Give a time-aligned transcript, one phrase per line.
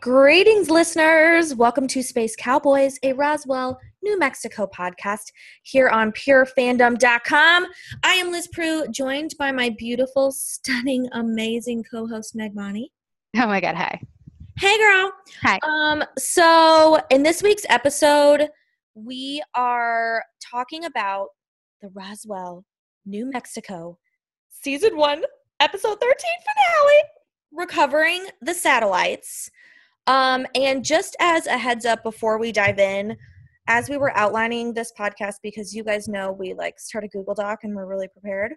[0.00, 1.54] Greetings, listeners.
[1.54, 5.30] Welcome to Space Cowboys, a Roswell, New Mexico podcast
[5.62, 7.66] here on purefandom.com.
[8.02, 12.90] I am Liz Prue, joined by my beautiful, stunning, amazing co host, Meg Bonnie.
[13.36, 14.00] Oh my God, hi.
[14.56, 15.12] Hey, girl.
[15.42, 15.58] Hi.
[15.62, 18.48] Um, so, in this week's episode,
[18.94, 21.28] we are talking about
[21.82, 22.64] the Roswell,
[23.04, 23.98] New Mexico,
[24.48, 25.24] season one,
[25.60, 27.02] episode 13 finale,
[27.52, 29.50] recovering the satellites.
[30.06, 33.16] Um, and just as a heads up before we dive in,
[33.68, 37.34] as we were outlining this podcast, because you guys know we like start a Google
[37.34, 38.54] Doc and we're really prepared,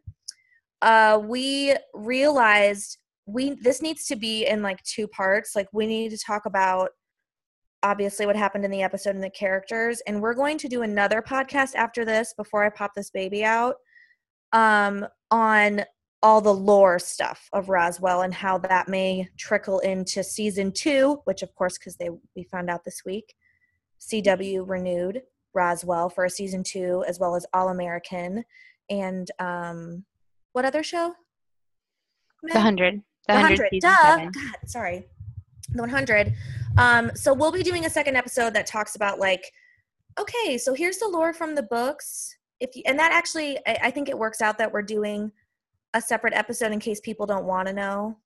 [0.82, 5.56] uh, we realized we this needs to be in like two parts.
[5.56, 6.90] Like we need to talk about
[7.84, 11.22] obviously what happened in the episode and the characters, and we're going to do another
[11.22, 13.76] podcast after this before I pop this baby out
[14.54, 15.84] um, on
[16.24, 21.44] all the lore stuff of Roswell and how that may trickle into season two, which
[21.44, 23.36] of course, because they we found out this week,
[24.00, 25.22] CW renewed
[25.54, 28.46] Roswell for a season two, as well as All American
[28.90, 30.06] and um,
[30.54, 31.14] what other show?
[32.42, 33.02] The hundred.
[33.28, 33.70] The hundred.
[33.82, 33.96] Duh.
[34.02, 34.32] seven.
[34.32, 35.06] God, sorry.
[35.70, 36.34] The one hundred.
[36.78, 39.52] Um, so we'll be doing a second episode that talks about like,
[40.20, 42.36] okay, so here's the lore from the books.
[42.60, 45.32] If you, and that actually, I, I think it works out that we're doing
[45.94, 48.18] a separate episode in case people don't want to know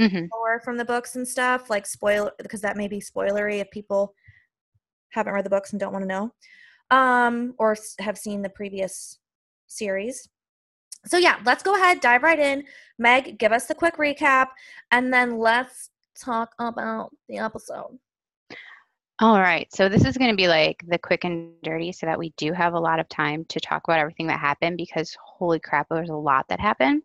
[0.00, 0.28] Mhm.
[0.32, 4.14] lore from the books and stuff, like spoil because that may be spoilery if people
[5.10, 6.34] haven't read the books and don't want to know,
[6.90, 9.18] um, or have seen the previous
[9.68, 10.28] series.
[11.06, 12.66] So yeah, let's go ahead, dive right in.
[12.98, 14.48] Meg, give us the quick recap,
[14.90, 17.98] and then let's talk about the episode.
[19.24, 19.66] All right.
[19.74, 22.52] So this is going to be like the quick and dirty so that we do
[22.52, 26.10] have a lot of time to talk about everything that happened because holy crap, there's
[26.10, 27.00] a lot that happened.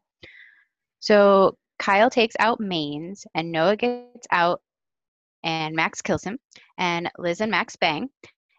[1.00, 4.62] So Kyle takes out Manes and Noah gets out
[5.46, 6.38] and Max kills him
[6.78, 8.10] and Liz and Max bang.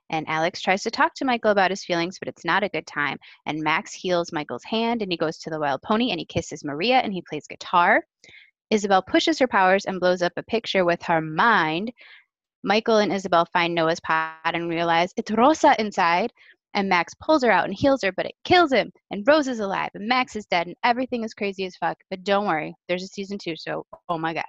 [0.08, 2.86] And Alex tries to talk to Michael about his feelings, but it's not a good
[2.86, 3.18] time.
[3.44, 6.64] And Max heals Michael's hand and he goes to the wild pony and he kisses
[6.64, 8.04] Maria and he plays guitar.
[8.70, 11.92] Isabel pushes her powers and blows up a picture with her mind.
[12.62, 16.32] Michael and Isabel find Noah's pod and realize it's Rosa inside.
[16.74, 18.92] And Max pulls her out and heals her, but it kills him.
[19.10, 21.98] And Rose is alive, and Max is dead, and everything is crazy as fuck.
[22.10, 24.44] But don't worry, there's a season two, so oh my god.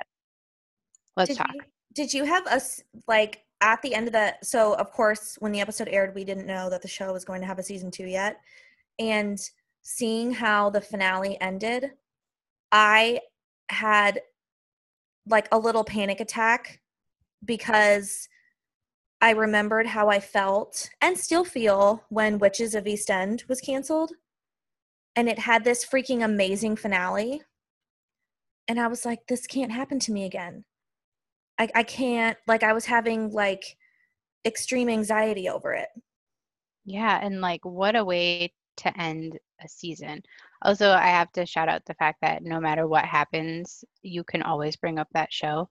[1.17, 1.51] Let's did talk.
[1.55, 1.61] You,
[1.95, 4.35] did you have us like at the end of the?
[4.43, 7.41] So of course, when the episode aired, we didn't know that the show was going
[7.41, 8.39] to have a season two yet,
[8.99, 9.39] and
[9.81, 11.89] seeing how the finale ended,
[12.71, 13.21] I
[13.69, 14.21] had
[15.27, 16.80] like a little panic attack
[17.43, 18.27] because
[19.21, 24.11] I remembered how I felt and still feel when Witches of East End was canceled.
[25.15, 27.43] And it had this freaking amazing finale.
[28.67, 30.63] And I was like, this can't happen to me again.
[31.59, 33.77] I, I can't, like, I was having like
[34.45, 35.89] extreme anxiety over it.
[36.85, 40.23] Yeah, and like what a way to end a season.
[40.63, 44.41] Also, I have to shout out the fact that no matter what happens, you can
[44.41, 45.69] always bring up that show.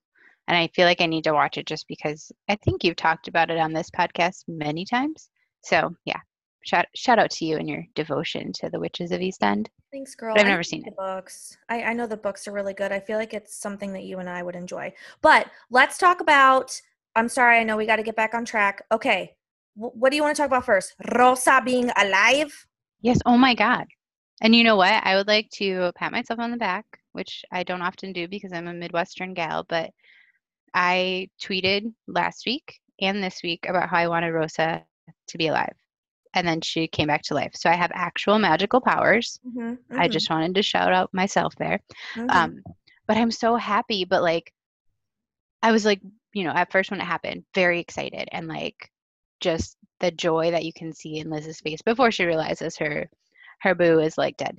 [0.50, 3.28] And I feel like I need to watch it just because I think you've talked
[3.28, 5.31] about it on this podcast many times.
[5.62, 6.19] So yeah,
[6.65, 9.71] shout shout out to you and your devotion to the Witches of East End.
[9.93, 10.34] Thanks, girl.
[10.34, 10.97] But I've never seen the it.
[10.97, 11.56] Books.
[11.69, 12.91] I, I know the books are really good.
[12.91, 14.93] I feel like it's something that you and I would enjoy.
[15.22, 16.81] But let's talk about.
[17.15, 17.59] I'm sorry.
[17.61, 18.82] I know we got to get back on track.
[18.91, 19.37] Okay.
[19.75, 20.97] wh- what do you want to talk about first?
[21.17, 22.67] Rosa being alive.
[23.03, 23.87] Yes, oh my God.
[24.43, 25.00] And you know what?
[25.05, 28.53] I would like to pat myself on the back, which I don't often do because
[28.53, 29.91] I'm a Midwestern gal, but
[30.75, 34.84] I tweeted last week and this week about how I wanted Rosa
[35.28, 35.75] to be alive.
[36.34, 37.53] And then she came back to life.
[37.56, 39.41] So I have actual magical powers.
[39.47, 41.81] Mm-hmm, I just wanted to shout out myself there.
[42.28, 42.62] Um,
[43.08, 44.04] but I'm so happy.
[44.04, 44.53] But like,
[45.62, 46.00] I was like,
[46.32, 48.90] you know, at first when it happened, very excited and like
[49.40, 53.08] just the joy that you can see in Liz's face before she realizes her
[53.62, 54.58] her boo is like dead.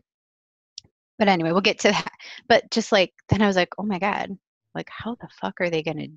[1.18, 2.12] But anyway, we'll get to that.
[2.48, 4.38] But just like then I was like, oh my god,
[4.76, 6.08] like how the fuck are they gonna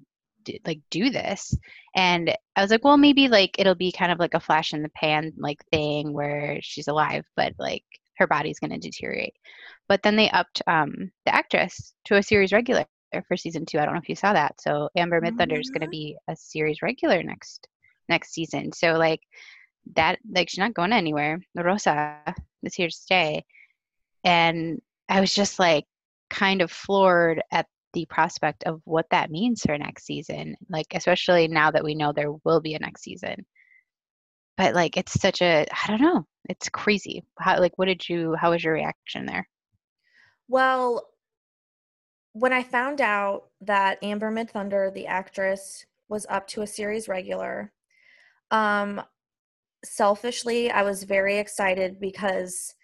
[0.44, 1.56] do, like do this?
[1.94, 4.82] And I was like, well, maybe like it'll be kind of like a flash in
[4.82, 7.84] the pan like thing where she's alive, but like
[8.18, 9.34] her body's gonna deteriorate.
[9.88, 12.86] But then they upped um, the actress to a series regular
[13.28, 13.78] for season two.
[13.78, 14.60] I don't know if you saw that.
[14.60, 17.68] So Amber Midthunder is going to be a series regular next
[18.08, 18.72] next season.
[18.72, 19.20] So like
[19.94, 21.40] that, like she's not going anywhere.
[21.54, 22.18] Rosa
[22.62, 23.44] is here to stay,
[24.24, 25.84] and I was just like
[26.30, 30.54] kind of floored at the prospect of what that means for next season.
[30.68, 33.46] Like especially now that we know there will be a next season.
[34.56, 36.26] But like it's such a I don't know.
[36.48, 37.24] It's crazy.
[37.38, 38.34] How like what did you?
[38.38, 39.48] How was your reaction there?
[40.48, 41.08] Well,
[42.34, 47.72] when I found out that Amber Midthunder, the actress, was up to a series regular.
[48.50, 49.00] Um,
[49.84, 52.74] selfishly, I was very excited because,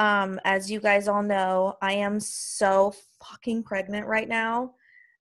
[0.00, 4.72] um, as you guys all know, I am so fucking pregnant right now.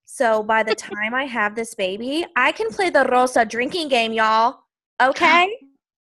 [0.05, 4.13] So by the time I have this baby, I can play the Rosa drinking game,
[4.13, 4.61] y'all.
[5.01, 5.53] Okay?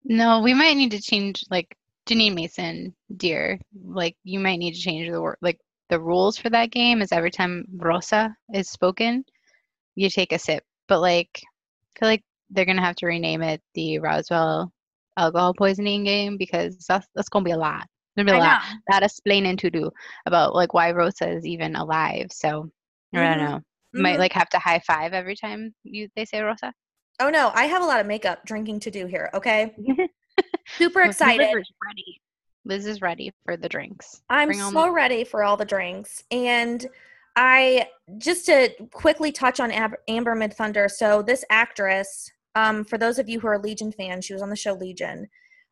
[0.03, 1.77] No, we might need to change like
[2.09, 3.59] Janine Mason, dear.
[3.83, 5.59] Like you might need to change the word like
[5.89, 9.23] the rules for that game is every time Rosa is spoken,
[9.93, 10.63] you take a sip.
[10.87, 14.71] But like I feel like they're gonna have to rename it the Roswell
[15.17, 17.87] alcohol poisoning game because that's that's gonna be a lot.
[18.15, 19.91] Gonna be a lot, lot explaining to do
[20.25, 22.27] about like why Rosa is even alive.
[22.31, 22.69] So
[23.13, 23.51] I don't Mhm.
[23.51, 23.61] know.
[23.93, 26.73] You Might like have to high five every time you they say Rosa.
[27.19, 29.73] Oh no, I have a lot of makeup drinking to do here, okay?
[30.67, 31.47] Super excited.
[31.53, 32.21] Liz is ready.
[32.65, 34.21] Liz is ready for the drinks.
[34.29, 36.23] I'm Bring on so ready for all the drinks.
[36.31, 36.85] And
[37.35, 40.89] I just to quickly touch on Ab- Amber Midthunder.
[40.89, 44.49] So this actress, um, for those of you who are Legion fans, she was on
[44.49, 45.27] the show Legion.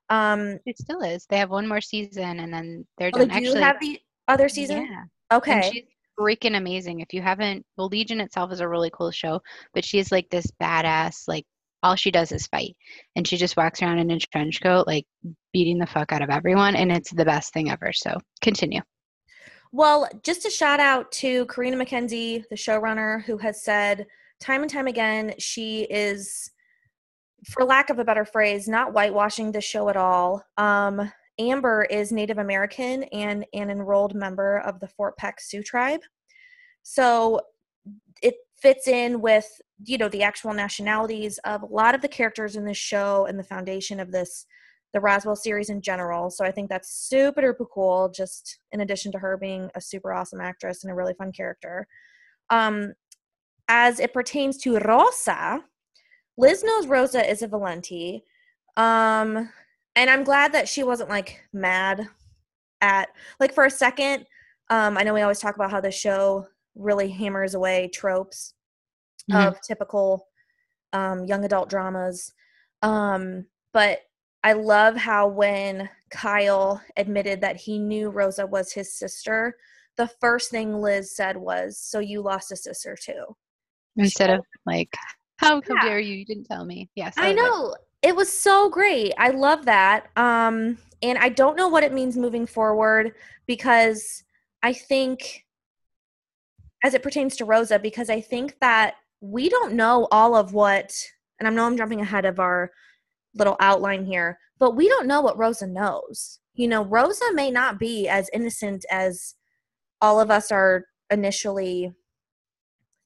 [0.10, 1.26] Um, It still is.
[1.30, 3.30] They have one more season and then they're oh, done.
[3.30, 4.88] do Actually, have the other season.
[4.90, 5.38] Yeah.
[5.38, 5.52] Okay.
[5.54, 5.84] And she's
[6.20, 7.00] freaking amazing.
[7.00, 9.42] If you haven't, well, Legion itself is a really cool show,
[9.74, 11.46] but she's like this badass, like
[11.82, 12.76] all she does is fight.
[13.16, 15.06] And she just walks around in a trench coat, like
[15.54, 16.76] beating the fuck out of everyone.
[16.76, 17.92] And it's the best thing ever.
[17.94, 18.82] So continue.
[19.72, 24.06] Well, just a shout out to Carina MacKenzie, the showrunner, who has said
[24.40, 26.52] time and time again she is,
[27.46, 30.44] for lack of a better phrase, not whitewashing the show at all.
[30.58, 36.02] Um, Amber is Native American and an enrolled member of the Fort Peck Sioux tribe.
[36.84, 37.42] So
[38.22, 39.48] it fits in with,
[39.84, 43.38] you know, the actual nationalities of a lot of the characters in this show and
[43.38, 44.46] the foundation of this
[44.94, 46.30] the Roswell series in general.
[46.30, 50.14] So I think that's super duper cool, just in addition to her being a super
[50.14, 51.88] awesome actress and a really fun character.
[52.52, 52.94] Um,
[53.68, 55.64] as it pertains to Rosa,
[56.38, 58.24] Liz knows Rosa is a Valenti.
[58.78, 59.50] Um,
[59.96, 62.08] and I'm glad that she wasn't like mad
[62.82, 63.10] at,
[63.40, 64.26] like, for a second.
[64.70, 68.56] Um, I know we always talk about how the show really hammers away tropes
[69.30, 69.48] Mhm.
[69.48, 70.28] of typical
[70.92, 72.34] um, young adult dramas.
[72.82, 74.02] Um, but
[74.44, 79.58] I love how when Kyle admitted that he knew Rosa was his sister,
[79.96, 83.36] the first thing Liz said was, So you lost a sister too.
[83.96, 84.94] Instead of like,
[85.44, 85.82] how, how Yeah.
[85.82, 86.16] dare you?
[86.16, 86.90] You didn't tell me.
[86.96, 87.14] Yes.
[87.18, 87.76] I know.
[88.02, 89.14] It was so great.
[89.18, 90.08] I love that.
[90.18, 93.14] Um, and I don't know what it means moving forward
[93.48, 94.24] because
[94.62, 95.46] I think,
[96.84, 100.94] as it pertains to Rosa, because I think that we don't know all of what,
[101.40, 102.72] and I know I'm jumping ahead of our
[103.36, 106.40] little outline here, but we don't know what Rosa knows.
[106.56, 109.36] You know, Rosa may not be as innocent as
[110.02, 111.94] all of us are initially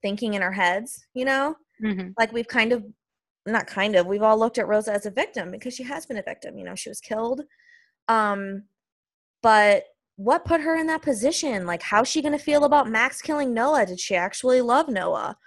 [0.02, 1.56] thinking in our heads, you know?
[1.84, 2.14] Mhm.
[2.18, 2.84] like we've kind of
[3.46, 6.18] not kind of we've all looked at rosa as a victim because she has been
[6.18, 7.42] a victim you know she was killed.
[8.08, 8.64] Um
[9.44, 9.86] but
[10.18, 11.66] what put her in that position?
[11.68, 13.86] Like how's she going to feel about max killing noah?
[13.86, 15.38] Did she actually love noah?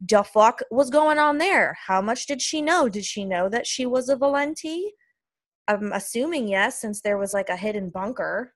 [0.00, 1.76] The fuck was going on there?
[1.86, 2.88] How much did she know?
[2.88, 4.94] Did she know that she was a valenti?
[5.68, 8.54] I'm assuming yes since there was like a hidden bunker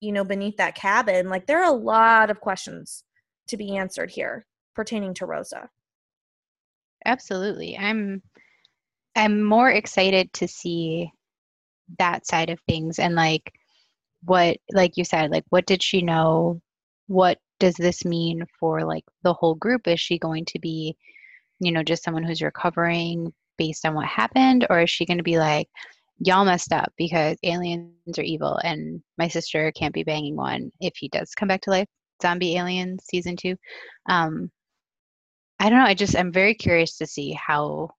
[0.00, 1.28] you know beneath that cabin.
[1.30, 3.04] Like there are a lot of questions
[3.48, 5.70] to be answered here pertaining to rosa
[7.04, 7.76] Absolutely.
[7.78, 8.22] I'm
[9.16, 11.10] I'm more excited to see
[11.98, 13.52] that side of things and like
[14.24, 16.60] what like you said, like what did she know?
[17.08, 19.88] What does this mean for like the whole group?
[19.88, 20.96] Is she going to be,
[21.60, 25.24] you know, just someone who's recovering based on what happened or is she going to
[25.24, 25.68] be like
[26.20, 30.94] y'all messed up because aliens are evil and my sister can't be banging one if
[30.96, 31.88] he does come back to life
[32.22, 33.56] zombie alien season 2
[34.08, 34.50] um
[35.62, 35.84] I don't know.
[35.84, 37.90] I just I'm very curious to see how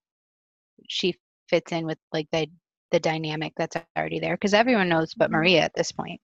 [0.89, 1.17] she
[1.47, 2.45] fits in with like the
[2.91, 5.33] the dynamic that's already there because everyone knows but Mhm.
[5.35, 6.19] Maria at this point.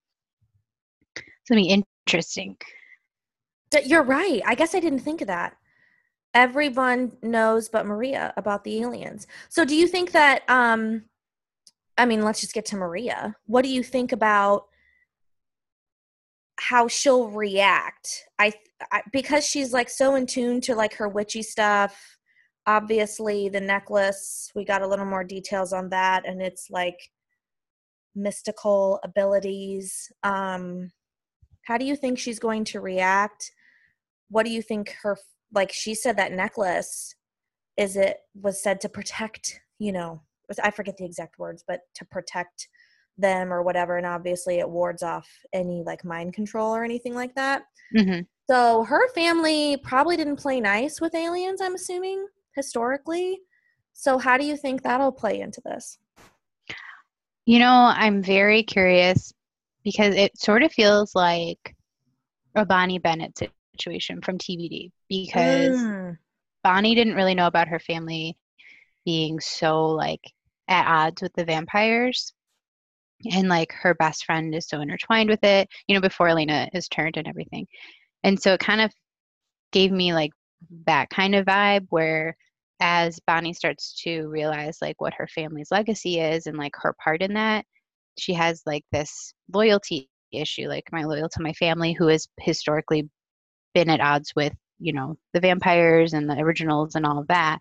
[1.15, 2.57] It's gonna be interesting.
[3.85, 4.41] You're right.
[4.45, 5.55] I guess I didn't think of that.
[6.33, 9.25] Everyone knows but Maria about the aliens.
[9.47, 11.05] So do you think that um
[11.97, 13.37] I mean, let's just get to Maria.
[13.45, 14.67] What do you think about
[16.59, 18.25] how she'll react?
[18.37, 18.53] I,
[18.91, 22.17] I because she's like so in tune to like her witchy stuff.
[22.67, 26.99] Obviously, the necklace, we got a little more details on that and it's like
[28.15, 30.11] mystical abilities.
[30.23, 30.91] Um
[31.63, 33.51] how do you think she's going to react?
[34.29, 35.17] What do you think her
[35.53, 37.15] like she said that necklace
[37.77, 40.21] is it was said to protect, you know,
[40.61, 42.67] I forget the exact words, but to protect
[43.19, 47.35] them or whatever and obviously it wards off any like mind control or anything like
[47.35, 47.63] that.
[47.95, 52.27] hmm So her family probably didn't play nice with aliens, I'm assuming.
[52.55, 53.39] historically.
[53.93, 55.97] So, how do you think that'll play into this?
[57.45, 59.33] You know, I'm very curious
[59.83, 61.75] because it sort of feels like
[62.55, 63.37] a Bonnie Bennett
[63.73, 66.17] situation from TVD because mm.
[66.63, 68.37] Bonnie didn't really know about her family
[69.05, 70.21] being so like
[70.67, 72.33] at odds with the vampires
[73.31, 76.87] and like her best friend is so intertwined with it you know before elena is
[76.87, 77.67] turned and everything.
[78.23, 78.91] And so it kind of
[79.71, 80.31] gave me like
[80.85, 82.35] that kind of vibe where
[82.81, 87.21] as bonnie starts to realize like what her family's legacy is and like her part
[87.21, 87.65] in that
[88.17, 93.09] she has like this loyalty issue like my loyal to my family who has historically
[93.73, 97.59] been at odds with you know the vampires and the originals and all of that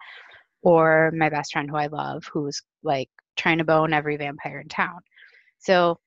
[0.62, 4.68] or my best friend who i love who's like trying to bone every vampire in
[4.68, 5.00] town
[5.58, 5.98] so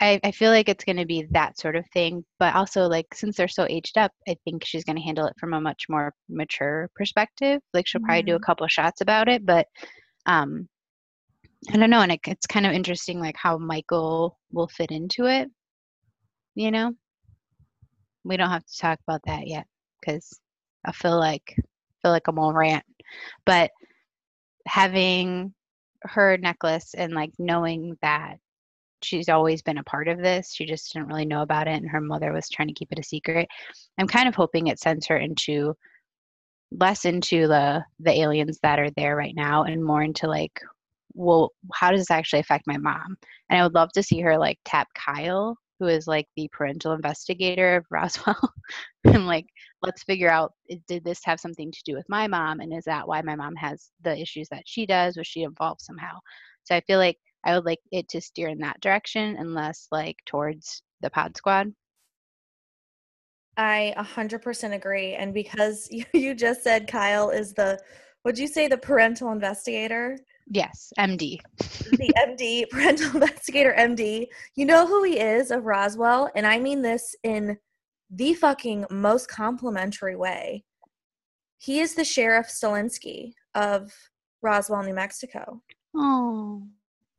[0.00, 2.24] I, I feel like it's going to be that sort of thing.
[2.38, 5.34] But also, like, since they're so aged up, I think she's going to handle it
[5.38, 7.60] from a much more mature perspective.
[7.72, 8.06] Like, she'll mm-hmm.
[8.06, 8.44] probably do a mm-hmm.
[8.44, 9.46] couple shots about it.
[9.46, 9.66] But
[10.26, 10.68] um,
[11.72, 12.00] I don't know.
[12.00, 15.48] And it, it's kind of interesting, like, how Michael will fit into it.
[16.54, 16.92] You know?
[18.24, 19.66] We don't have to talk about that yet
[20.00, 20.40] because
[20.84, 21.54] I feel like
[22.02, 22.84] feel like I'm on rant.
[23.44, 23.70] But
[24.66, 25.54] having
[26.02, 28.38] her necklace and like knowing that
[29.04, 30.52] she's always been a part of this.
[30.52, 32.98] She just didn't really know about it, and her mother was trying to keep it
[32.98, 33.48] a secret.
[33.98, 35.74] I'm kind of hoping it sends her into
[36.72, 40.60] less into the the aliens that are there right now, and more into like,
[41.14, 43.16] well, how does this actually affect my mom?
[43.50, 46.92] And I would love to see her like tap Kyle, who is like the parental
[46.92, 48.52] investigator of Roswell,
[49.04, 49.46] and like,
[49.82, 50.52] let's figure out
[50.88, 53.54] did this have something to do with my mom, and is that why my mom
[53.56, 55.16] has the issues that she does?
[55.16, 56.18] Was she involved somehow?
[56.64, 59.86] So I feel like I would like it to steer in that direction and less
[59.92, 61.72] like towards the pod squad.
[63.56, 65.14] I 100% agree.
[65.14, 67.78] And because you, just said Kyle is the,
[68.24, 70.18] would you say the parental investigator?
[70.50, 71.38] Yes, MD.
[71.58, 74.26] the MD, parental investigator MD.
[74.56, 76.30] You know who he is of Roswell?
[76.34, 77.56] And I mean this in
[78.10, 80.64] the fucking most complimentary way.
[81.58, 83.92] He is the Sheriff Stilinski of
[84.42, 85.62] Roswell, New Mexico.
[85.96, 86.62] Oh.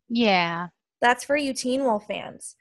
[0.10, 0.68] Yeah.
[1.02, 2.56] That's for you Teen Wolf fans.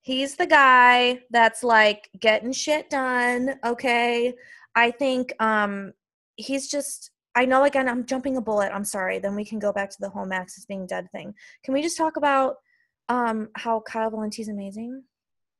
[0.00, 4.34] He's the guy that's like getting shit done, okay?
[4.74, 5.92] I think um
[6.36, 8.70] he's just I know again I'm jumping a bullet.
[8.72, 9.18] I'm sorry.
[9.18, 11.34] Then we can go back to the whole Max is being dead thing.
[11.64, 12.56] Can we just talk about
[13.08, 15.02] um how Kyle Valenti's amazing?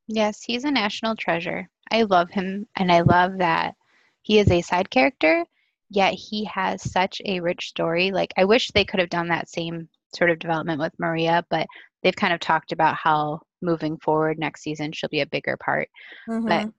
[0.07, 1.67] Yes, he's a national treasure.
[1.91, 3.75] I love him and I love that
[4.21, 5.45] he is a side character,
[5.89, 8.11] yet he has such a rich story.
[8.11, 11.67] Like I wish they could have done that same sort of development with Maria, but
[12.03, 15.89] they've kind of talked about how moving forward next season she'll be a bigger part.
[16.29, 16.47] Mm-hmm.
[16.47, 16.69] But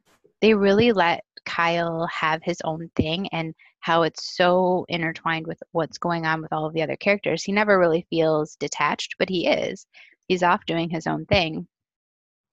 [0.41, 5.99] they really let Kyle have his own thing and how it's so intertwined with what's
[5.99, 7.43] going on with all of the other characters.
[7.43, 9.87] He never really feels detached, but he is.
[10.29, 11.67] He's off doing his own thing.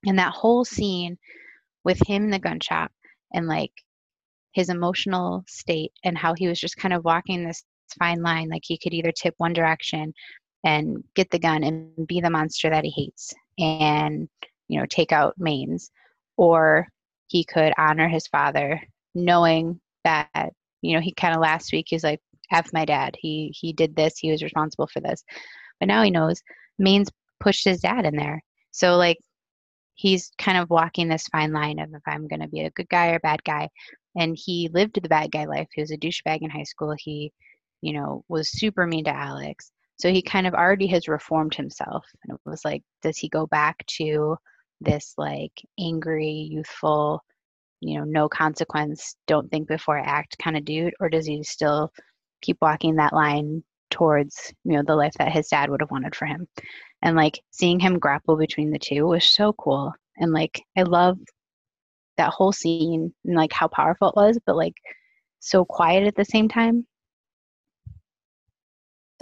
[0.05, 1.17] And that whole scene
[1.83, 2.91] with him in the gun shop
[3.33, 3.71] and like
[4.51, 7.63] his emotional state and how he was just kind of walking this
[7.99, 10.13] fine line like he could either tip one direction
[10.63, 14.29] and get the gun and be the monster that he hates and
[14.67, 15.91] you know take out Manes
[16.37, 16.87] or
[17.27, 18.81] he could honor his father
[19.15, 22.19] knowing that you know he kind of last week he's like
[22.51, 23.15] f my dad.
[23.19, 24.17] He he did this.
[24.17, 25.23] He was responsible for this.
[25.79, 26.41] But now he knows
[26.79, 28.41] Manes pushed his dad in there.
[28.71, 29.17] So like
[29.95, 32.89] he's kind of walking this fine line of if i'm going to be a good
[32.89, 33.69] guy or bad guy.
[34.15, 35.67] And he lived the bad guy life.
[35.73, 36.95] He was a douchebag in high school.
[36.97, 37.31] He
[37.81, 42.05] you know was super mean to alex so he kind of already has reformed himself.
[42.23, 44.37] And it was like, does he go back to
[44.81, 47.23] this like angry, youthful,
[47.79, 50.93] you know, no consequence, don't think before I act kind of dude?
[50.99, 51.91] Or does he still
[52.41, 56.15] keep walking that line towards, you know, the life that his dad would have wanted
[56.15, 56.47] for him?
[57.01, 59.93] And like seeing him grapple between the two was so cool.
[60.17, 61.17] And like, I love
[62.17, 64.75] that whole scene and like how powerful it was, but like
[65.39, 66.85] so quiet at the same time.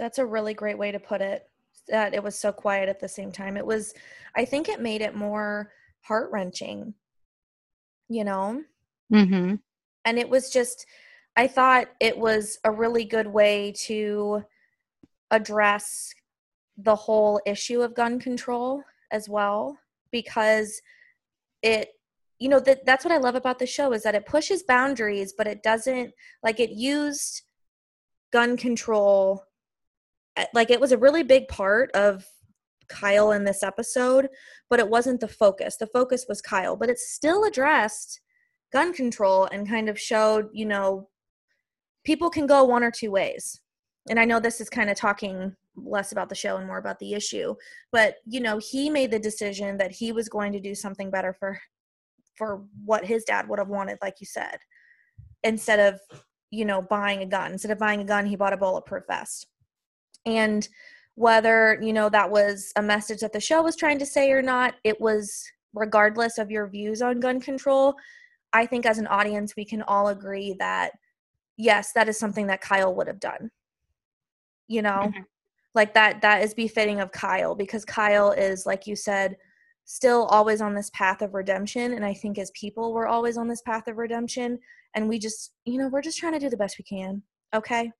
[0.02, 1.48] That's a really great way to put it.
[1.86, 3.56] That it was so quiet at the same time.
[3.56, 3.94] It was,
[4.34, 6.94] I think it made it more heart wrenching,
[8.08, 8.64] you know?
[9.12, 9.54] Mm-hmm.
[10.04, 10.86] And it was just,
[11.36, 14.42] I thought it was a really good way to
[15.30, 16.12] address
[16.76, 18.82] the whole issue of gun control
[19.12, 19.78] as well
[20.10, 20.82] because
[21.62, 21.90] it
[22.38, 25.34] you know that that's what i love about the show is that it pushes boundaries
[25.36, 27.42] but it doesn't like it used
[28.32, 29.44] gun control
[30.36, 32.26] Uh, like it was a really big part of
[32.88, 34.28] Kyle in this episode,
[34.70, 35.76] but it wasn't the focus.
[35.76, 38.20] The focus was Kyle, but it still addressed
[38.72, 41.08] gun control and kind of showed, you know,
[42.04, 43.60] people can go one or two ways.
[44.08, 46.98] And I know this is kind of talking less about the show and more about
[46.98, 47.54] the issue,
[47.92, 51.32] but you know, he made the decision that he was going to do something better
[51.38, 51.58] for
[52.36, 54.56] for what his dad would have wanted like you said.
[55.44, 56.00] Instead of,
[56.50, 57.52] you know, buying a gun.
[57.52, 59.46] Instead of buying a gun, he bought a bulletproof vest.
[60.26, 60.68] And
[61.14, 64.42] whether, you know, that was a message that the show was trying to say or
[64.42, 67.94] not, it was regardless of your views on gun control,
[68.52, 70.92] I think as an audience we can all agree that
[71.56, 73.50] yes, that is something that Kyle would have done.
[74.68, 75.20] You know, mm-hmm.
[75.74, 79.36] like that that is befitting of Kyle because Kyle is like you said
[79.84, 83.48] still always on this path of redemption and I think as people we're always on
[83.48, 84.58] this path of redemption
[84.94, 87.22] and we just, you know, we're just trying to do the best we can.
[87.54, 87.90] Okay?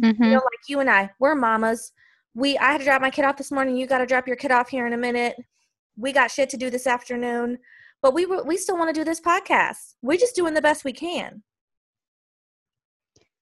[0.00, 0.22] Mm-hmm.
[0.22, 1.92] You know, like you and I, we're mamas.
[2.34, 3.76] We I had to drop my kid off this morning.
[3.76, 5.36] You got to drop your kid off here in a minute.
[5.96, 7.58] We got shit to do this afternoon,
[8.00, 9.94] but we we still want to do this podcast.
[10.00, 11.42] We're just doing the best we can.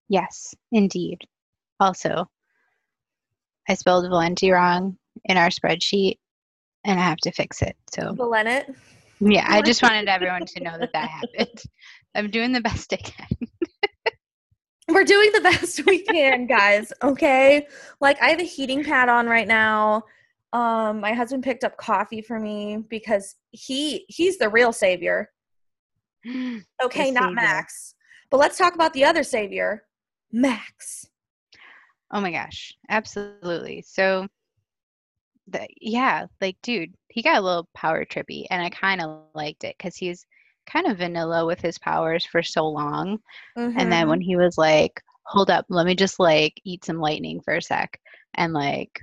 [0.08, 1.18] Yes, indeed.
[1.78, 2.28] Also,
[3.68, 6.18] I spelled Valenti wrong in our spreadsheet,
[6.84, 7.76] and I have to fix it.
[7.94, 8.74] So Valenit.
[9.20, 11.62] Yeah, I just wanted everyone to know that that happened.
[12.14, 13.28] I'm doing the best I can.
[14.92, 16.92] We're doing the best we can, guys.
[17.02, 17.66] Okay.
[18.00, 20.04] Like I have a heating pad on right now.
[20.52, 25.30] Um, my husband picked up coffee for me because he he's the real savior.
[26.82, 27.34] Okay, not.
[27.34, 27.94] Max.
[28.30, 29.84] But let's talk about the other savior,
[30.32, 31.06] Max.
[32.12, 33.82] Oh my gosh, absolutely.
[33.86, 34.26] So,
[35.48, 39.64] the, yeah, like, dude, he got a little power trippy, and I kind of liked
[39.64, 40.24] it because he's
[40.70, 43.18] kind of vanilla with his powers for so long.
[43.56, 43.78] Mm-hmm.
[43.78, 44.10] And then mm-hmm.
[44.10, 47.62] when he was like, hold up, let me just like eat some lightning for a
[47.62, 48.00] sec
[48.34, 49.00] and like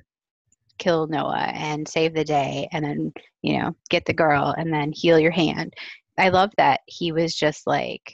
[0.78, 4.92] kill Noah and save the day and then, you know, get the girl and then
[4.92, 5.74] heal your hand.
[6.18, 8.14] I love that he was just like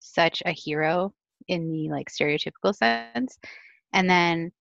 [0.00, 1.12] such a hero
[1.48, 3.38] in the like stereotypical sense.
[3.92, 4.52] And then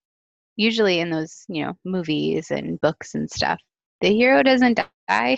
[0.55, 3.59] usually in those, you know, movies and books and stuff,
[4.01, 5.37] the hero doesn't die.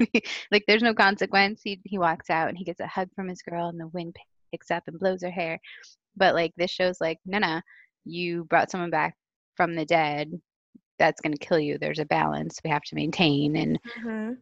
[0.50, 1.60] like there's no consequence.
[1.62, 4.16] He he walks out and he gets a hug from his girl and the wind
[4.50, 5.58] picks up and blows her hair.
[6.16, 7.60] But like this show's like, no no,
[8.04, 9.16] you brought someone back
[9.56, 10.30] from the dead.
[10.98, 11.78] That's gonna kill you.
[11.78, 14.32] There's a balance we have to maintain and mm-hmm.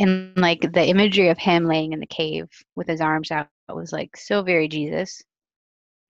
[0.00, 3.92] and like the imagery of him laying in the cave with his arms out was
[3.92, 5.22] like so very Jesus.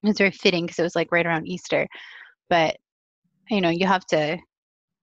[0.02, 1.86] It was very fitting because it was like right around Easter.
[2.48, 2.76] But
[3.50, 4.38] you know, you have to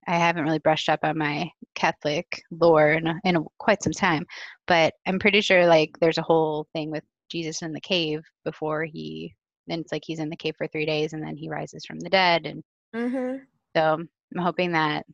[0.07, 4.25] I haven't really brushed up on my Catholic lore in, in quite some time,
[4.67, 8.83] but I'm pretty sure like there's a whole thing with Jesus in the cave before
[8.85, 9.33] he.
[9.67, 11.99] Then it's like he's in the cave for three days and then he rises from
[11.99, 12.63] the dead, and
[12.95, 13.43] mm-hmm.
[13.75, 15.05] so I'm hoping that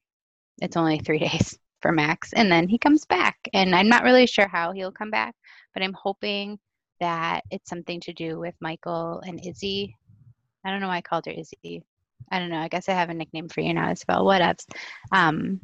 [0.62, 3.38] it's only three days for Max, and then he comes back.
[3.54, 5.36] And I'm not really sure how he'll come back,
[5.74, 6.58] but I'm hoping
[7.00, 9.96] that it's something to do with Michael and Izzy.
[10.66, 11.84] I don't know why I called her Izzy.
[12.32, 12.60] I don't know.
[12.60, 14.26] I guess I have a nickname for you now, Isabel.
[14.26, 14.66] What else?
[15.12, 15.62] Um,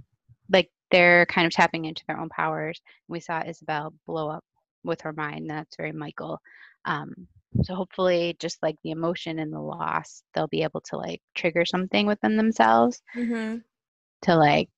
[0.51, 2.81] like they're kind of tapping into their own powers.
[3.07, 4.43] We saw Isabel blow up
[4.83, 5.49] with her mind.
[5.49, 6.39] That's very Michael.
[6.85, 7.27] Um,
[7.63, 11.65] so hopefully, just like the emotion and the loss, they'll be able to like trigger
[11.65, 13.57] something within themselves mm-hmm.
[14.23, 14.69] to like,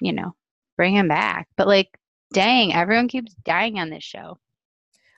[0.00, 0.34] you know,
[0.76, 1.48] bring him back.
[1.56, 1.88] But like,
[2.32, 4.38] dang, everyone keeps dying on this show.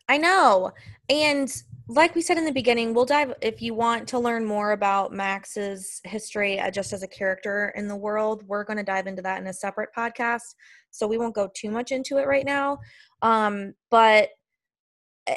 [0.08, 0.72] I know.
[1.08, 1.54] And
[1.88, 5.12] like we said in the beginning, we'll dive if you want to learn more about
[5.12, 8.42] Max's history uh, just as a character in the world.
[8.46, 10.54] We're going to dive into that in a separate podcast,
[10.90, 12.78] so we won't go too much into it right now.
[13.22, 14.28] Um, but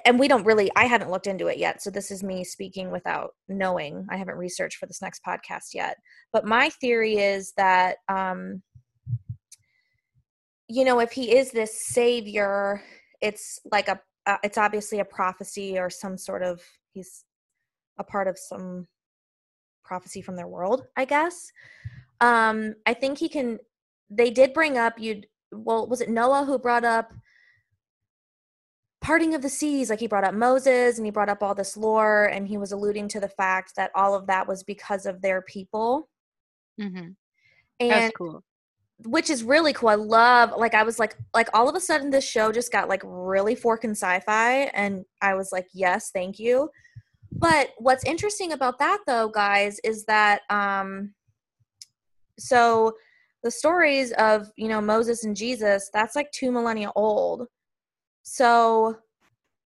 [0.06, 2.92] and we don't really I haven't looked into it yet, so this is me speaking
[2.92, 4.06] without knowing.
[4.10, 5.98] I haven't researched for this next podcast yet.
[6.32, 8.62] But my theory is that um
[10.68, 12.82] you know, if he is this savior,
[13.22, 16.62] it's like a uh, it's obviously a prophecy or some sort of
[16.94, 17.24] he's
[18.00, 18.88] a part of some
[19.84, 21.52] prophecy from their world i guess.
[22.22, 23.60] Um i think he can
[24.10, 27.14] they did bring up you'd well was it noah who brought up
[29.02, 29.92] parting of the seas?
[29.92, 32.72] Like he brought up moses and he brought up all this lore and he was
[32.72, 36.10] alluding to the fact that all of that was because of their people.
[36.82, 37.10] Mm-hmm.
[37.80, 38.44] and That's cool
[39.04, 39.90] which is really cool.
[39.90, 42.90] I love like I was like like all of a sudden this show just got
[42.90, 46.70] like really fork sci-fi and I was like, yes, thank you.
[47.32, 51.14] But what's interesting about that though, guys, is that um
[52.40, 52.94] so
[53.44, 57.48] the stories of, you know, Moses and Jesus, that's like two millennia old.
[58.24, 58.98] So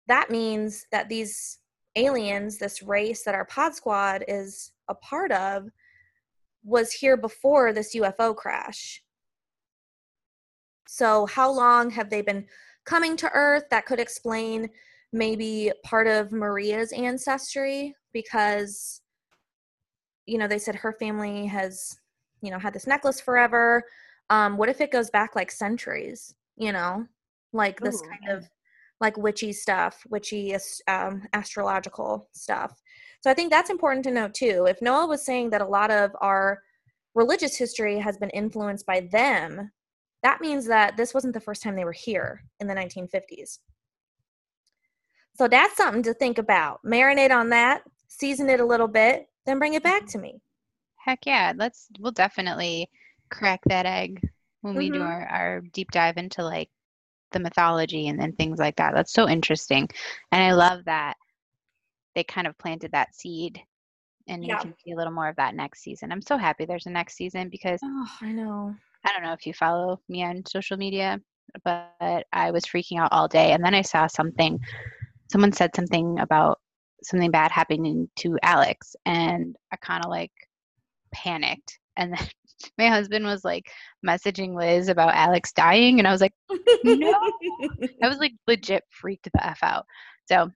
[0.06, 1.58] that means that these
[1.94, 5.68] aliens, this race that our pod squad is a part of,
[6.64, 9.02] was here before this UFO crash.
[10.90, 12.46] So, how long have they been
[12.86, 13.64] coming to Earth?
[13.70, 14.70] That could explain
[15.12, 19.02] maybe part of Maria's ancestry because
[20.28, 21.98] you know, they said her family has,
[22.42, 23.82] you know, had this necklace forever.
[24.30, 26.34] Um, what if it goes back like centuries?
[26.56, 27.06] You know,
[27.52, 28.48] like this Ooh, kind of
[29.00, 30.54] like witchy stuff, witchy
[30.86, 32.80] um, astrological stuff.
[33.20, 34.66] So I think that's important to note too.
[34.68, 36.62] If Noah was saying that a lot of our
[37.14, 39.70] religious history has been influenced by them,
[40.22, 43.58] that means that this wasn't the first time they were here in the 1950s.
[45.36, 46.80] So that's something to think about.
[46.84, 50.40] Marinate on that, season it a little bit, then bring it back to me.
[50.96, 52.90] Heck yeah, let's we'll definitely
[53.30, 54.20] crack that egg
[54.62, 55.06] when we do Mhm.
[55.06, 56.70] our, our deep dive into like
[57.30, 58.94] the mythology and then things like that.
[58.94, 59.88] That's so interesting.
[60.32, 61.16] And I love that
[62.14, 63.60] they kind of planted that seed
[64.26, 64.56] and Yeah.
[64.56, 66.10] we can see a little more of that next season.
[66.10, 68.74] I'm so happy there's a next season because Oh, I know.
[69.06, 71.20] I don't know if you follow me on social media,
[71.64, 73.52] but I was freaking out all day.
[73.52, 74.58] And then I saw something,
[75.30, 76.58] someone said something about
[77.02, 80.32] something bad happening to Alex, and I kind of like
[81.14, 81.78] panicked.
[81.96, 82.26] And then
[82.78, 83.70] my husband was like
[84.06, 86.34] messaging Liz about Alex dying, and I was like,
[86.84, 87.12] No.
[88.02, 89.84] I was like legit freaked the F out.
[90.26, 90.50] So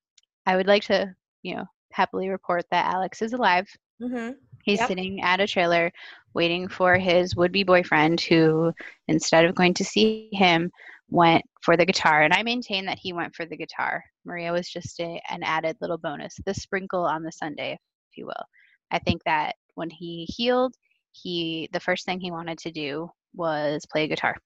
[0.47, 3.69] I would like to, you know, happily report that Alex is alive.
[4.01, 4.31] hmm
[4.65, 4.89] He's Yep.
[4.89, 5.91] sitting at a trailer
[6.35, 8.73] waiting for his would be boyfriend, who,
[9.09, 10.71] instead of going to see him,
[11.09, 12.23] went for the guitar.
[12.23, 14.03] And I maintain that he went for the guitar.
[14.25, 18.27] Maria was just a, an added little bonus, the sprinkle on the Sunday, if you
[18.27, 18.45] will.
[18.91, 20.75] I think that when he healed,
[21.13, 24.37] he the first thing he wanted to do was play guitar.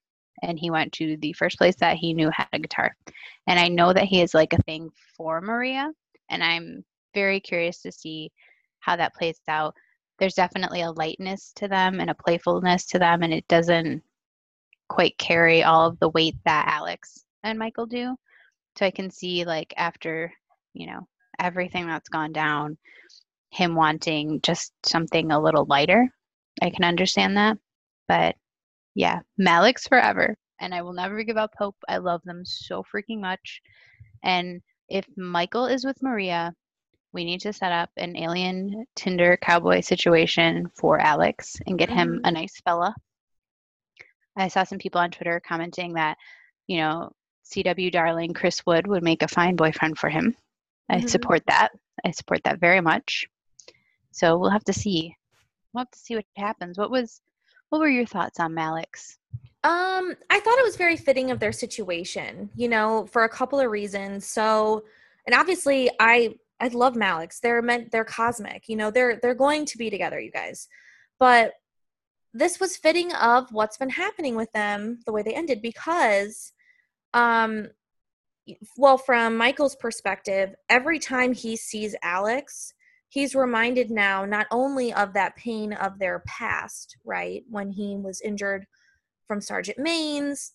[0.42, 2.94] And he went to the first place that he knew had a guitar.
[3.46, 5.90] And I know that he is like a thing for Maria.
[6.28, 8.30] And I'm very curious to see
[8.80, 9.74] how that plays out
[10.18, 14.02] there's definitely a lightness to them and a playfulness to them and it doesn't
[14.88, 18.16] quite carry all of the weight that alex and michael do.
[18.78, 20.32] So i can see like after
[20.74, 21.06] you know
[21.38, 22.78] everything that's gone down
[23.50, 26.08] him wanting just something a little lighter
[26.62, 27.58] i can understand that.
[28.08, 28.36] But
[28.94, 31.76] yeah Malex forever and i will never give up hope.
[31.88, 33.60] I love them so freaking much.
[34.22, 36.54] And if michael is with maria
[37.12, 42.20] we need to set up an alien Tinder cowboy situation for Alex and get him
[42.24, 42.94] a nice fella.
[44.36, 46.18] I saw some people on Twitter commenting that,
[46.66, 47.10] you know,
[47.44, 50.36] CW darling Chris Wood would make a fine boyfriend for him.
[50.90, 51.08] I Mhm.
[51.08, 51.70] support that.
[52.04, 53.26] I support that very much.
[54.10, 55.16] So we'll have to see.
[55.72, 56.78] We'll have to see what happens.
[56.78, 57.20] What was
[57.70, 59.18] what were your thoughts on Malex?
[59.64, 63.58] Um, I thought it was very fitting of their situation, you know, for a couple
[63.58, 64.24] of reasons.
[64.24, 64.84] So,
[65.26, 67.40] and obviously, I I love Malex.
[67.40, 68.90] They're meant they're cosmic, you know.
[68.90, 70.68] They're they're going to be together, you guys.
[71.18, 71.52] But
[72.32, 76.52] this was fitting of what's been happening with them the way they ended because,
[77.14, 77.68] um,
[78.76, 82.74] well, from Michael's perspective, every time he sees Alex,
[83.08, 88.20] he's reminded now not only of that pain of their past, right, when he was
[88.20, 88.66] injured
[89.26, 90.52] from Sergeant Manes,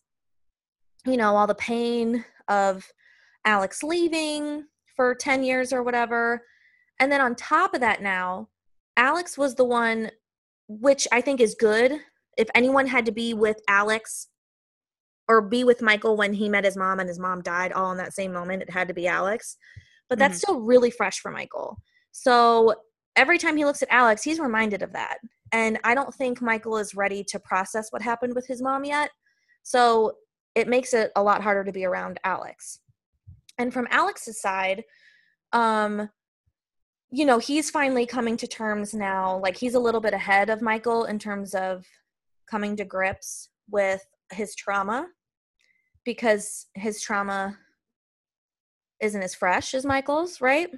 [1.05, 2.85] you know, all the pain of
[3.43, 6.43] Alex leaving for 10 years or whatever.
[6.99, 8.49] And then on top of that, now,
[8.97, 10.11] Alex was the one,
[10.67, 11.93] which I think is good.
[12.37, 14.27] If anyone had to be with Alex
[15.27, 17.97] or be with Michael when he met his mom and his mom died all in
[17.97, 19.57] that same moment, it had to be Alex.
[20.09, 20.51] But that's mm-hmm.
[20.53, 21.77] still really fresh for Michael.
[22.11, 22.75] So
[23.15, 25.17] every time he looks at Alex, he's reminded of that.
[25.51, 29.11] And I don't think Michael is ready to process what happened with his mom yet.
[29.63, 30.13] So
[30.55, 32.79] it makes it a lot harder to be around Alex.
[33.61, 34.83] And from Alex's side,
[35.53, 36.09] um,
[37.11, 39.37] you know, he's finally coming to terms now.
[39.37, 41.85] Like he's a little bit ahead of Michael in terms of
[42.49, 45.07] coming to grips with his trauma
[46.03, 47.57] because his trauma
[48.99, 50.69] isn't as fresh as Michael's, right?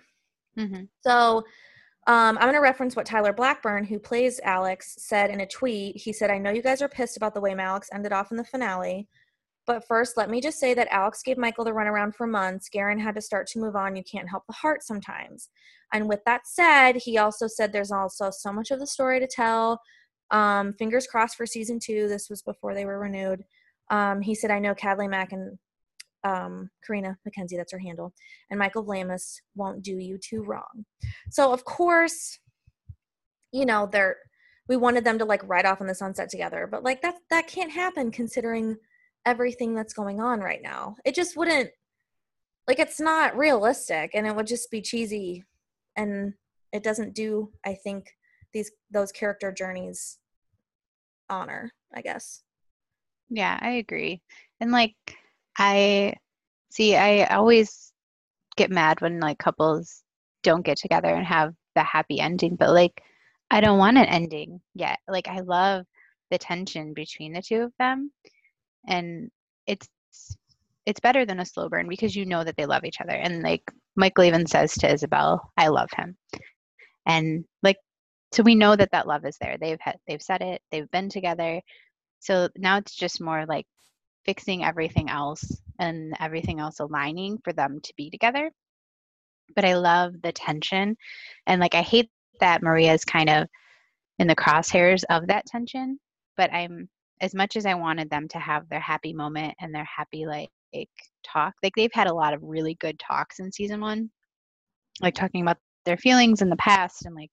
[0.58, 0.84] Mm-hmm.
[1.02, 1.38] So
[2.08, 5.96] um, I'm going to reference what Tyler Blackburn, who plays Alex, said in a tweet.
[5.96, 8.38] He said, I know you guys are pissed about the way Alex ended off in
[8.38, 9.08] the finale,
[9.66, 12.70] but first, let me just say that Alex gave Michael the runaround for months.
[12.70, 13.96] Guerin had to start to move on.
[13.96, 15.50] You can't help the heart sometimes.
[15.94, 19.28] And with that said, he also said there's also so much of the story to
[19.28, 19.80] tell.
[20.32, 22.08] Um, fingers crossed for season two.
[22.08, 23.44] This was before they were renewed.
[23.90, 25.58] Um, he said, I know Cadley Mack and
[26.24, 28.14] um, Carina MacKenzie, that's her handle,
[28.50, 30.86] and Michael Vlamis won't do you too wrong.
[31.30, 32.40] So of course,
[33.52, 34.18] you know, they're
[34.70, 37.48] we wanted them to like ride off in the sunset together, but like that that
[37.48, 38.78] can't happen considering
[39.26, 40.96] everything that's going on right now.
[41.06, 41.70] It just wouldn't
[42.68, 45.44] like it's not realistic and it would just be cheesy
[45.96, 46.34] and
[46.72, 48.16] it doesn't do I think
[48.54, 50.18] these those character journeys
[51.30, 52.44] honor, I guess.
[53.30, 54.22] Yeah, I agree.
[54.60, 54.96] And like
[55.58, 56.16] I
[56.72, 57.92] see I always
[58.56, 60.04] get mad when like couples
[60.44, 63.02] don't get together and have the happy ending, but like
[63.50, 65.00] I don't want an ending yet.
[65.08, 65.86] Like I love
[66.32, 68.12] the tension between the two of them
[68.88, 69.30] and
[69.68, 69.88] it's
[70.86, 73.42] it's better than a slow burn because you know that they love each other and
[73.42, 73.64] like
[73.96, 76.18] Michael even says to Isabel, I love him.
[77.06, 77.78] And like
[78.34, 79.58] so we know that that love is there.
[79.60, 81.62] They've had they've said it, they've been together.
[82.20, 83.66] So now it's just more like
[84.26, 85.44] fixing everything else
[85.80, 88.52] and everything else aligning for them to be together.
[89.56, 90.98] But I love the tension
[91.46, 93.48] and like I hate that Maria is kind of
[94.20, 96.00] in the crosshairs of that tension.
[96.38, 96.90] But I'm
[97.24, 100.50] as much as I wanted them to have their happy moment and their happy like,
[101.24, 104.10] talk, like they've had a lot of really good talks in season one,
[105.02, 107.32] like talking about their feelings in the past and like,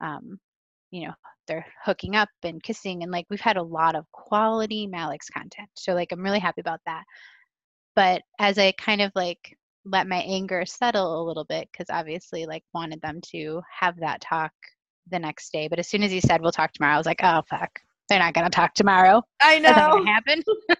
[0.00, 0.38] um,
[0.90, 1.12] you know,
[1.46, 5.68] they're hooking up and kissing and like we've had a lot of quality Malex content.
[5.74, 7.04] So like I'm really happy about that.
[7.94, 12.46] But as I kind of like let my anger settle a little bit because obviously
[12.46, 14.52] like wanted them to have that talk
[15.10, 15.68] the next day.
[15.68, 18.18] But as soon as he said we'll talk tomorrow, I was like, oh fuck, they're
[18.18, 19.22] not gonna talk tomorrow.
[19.40, 19.68] I know.
[19.68, 20.42] That's not gonna happen.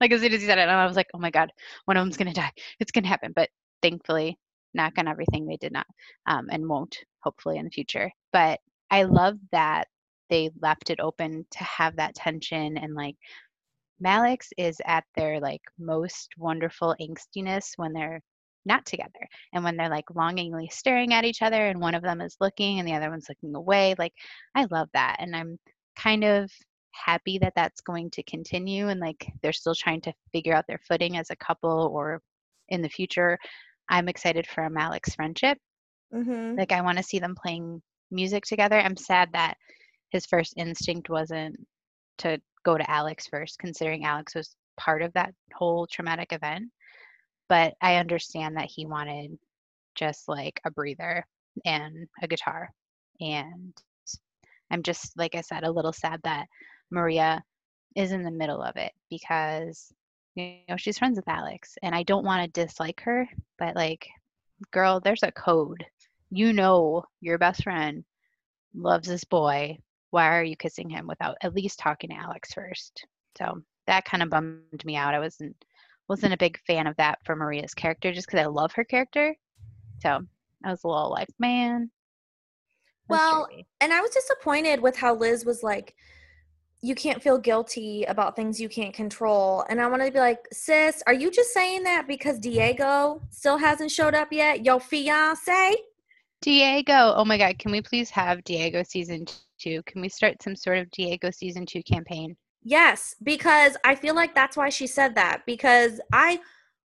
[0.00, 1.50] like as soon as he said it, I was like, oh my god,
[1.86, 2.52] one of them's gonna die.
[2.80, 3.32] It's gonna happen.
[3.34, 3.48] But
[3.82, 4.38] thankfully,
[4.74, 5.86] knock on everything, they did not,
[6.26, 8.10] um, and won't hopefully in the future.
[8.32, 8.60] But
[8.90, 9.88] I love that
[10.30, 13.16] they left it open to have that tension and like
[14.04, 18.20] Malex is at their like most wonderful angstiness when they're
[18.64, 22.20] not together and when they're like longingly staring at each other and one of them
[22.20, 24.12] is looking and the other one's looking away like
[24.54, 25.58] i love that and i'm
[25.96, 26.50] kind of
[27.04, 30.80] happy that that's going to continue and like they're still trying to figure out their
[30.86, 32.20] footing as a couple or
[32.68, 33.38] in the future
[33.88, 35.58] i'm excited for a friendship
[36.14, 36.56] Mm-hmm.
[36.58, 39.58] like i want to see them playing music together i'm sad that
[40.08, 41.54] his first instinct wasn't
[42.16, 46.70] to go to alex first considering alex was part of that whole traumatic event
[47.48, 49.38] but I understand that he wanted
[49.94, 51.24] just like a breather
[51.64, 52.70] and a guitar.
[53.20, 53.74] And
[54.70, 56.46] I'm just, like I said, a little sad that
[56.90, 57.42] Maria
[57.96, 59.92] is in the middle of it because,
[60.34, 64.08] you know, she's friends with Alex and I don't want to dislike her, but like,
[64.70, 65.84] girl, there's a code.
[66.30, 68.04] You know, your best friend
[68.74, 69.78] loves this boy.
[70.10, 73.06] Why are you kissing him without at least talking to Alex first?
[73.36, 75.14] So that kind of bummed me out.
[75.14, 75.56] I wasn't
[76.08, 79.36] wasn't a big fan of that for Maria's character just because I love her character.
[80.00, 80.20] So
[80.64, 81.90] I was a little like, man.
[83.08, 85.94] Well, dirty." and I was disappointed with how Liz was like,
[86.80, 89.64] you can't feel guilty about things you can't control.
[89.68, 93.56] And I want to be like, sis, are you just saying that because Diego still
[93.56, 94.64] hasn't showed up yet?
[94.64, 95.74] Your fiance?
[96.40, 97.14] Diego.
[97.16, 97.58] Oh my God.
[97.58, 99.26] Can we please have Diego season
[99.58, 99.82] two?
[99.86, 102.36] Can we start some sort of Diego season two campaign?
[102.62, 105.42] Yes, because I feel like that's why she said that.
[105.46, 106.38] Because I